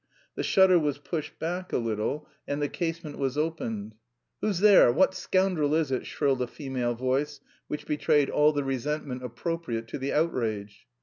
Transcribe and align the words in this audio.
The 0.33 0.41
shutter 0.41 0.79
was 0.79 0.97
pushed 0.97 1.37
back 1.37 1.71
a 1.71 1.77
little 1.77 2.27
and 2.47 2.59
the 2.59 2.67
casement 2.69 3.19
was 3.19 3.37
opened. 3.37 3.93
"Who's 4.41 4.57
there, 4.59 4.91
what 4.91 5.13
scoundrel 5.13 5.75
is 5.75 5.91
it?" 5.91 6.07
shrilled 6.07 6.41
a 6.41 6.47
female 6.47 6.95
voice 6.95 7.39
which 7.67 7.85
betrayed 7.85 8.27
all 8.31 8.51
the 8.51 8.63
resentment 8.63 9.23
appropriate 9.23 9.87
to 9.89 9.99
the 9.99 10.11
"outrage." 10.11 10.87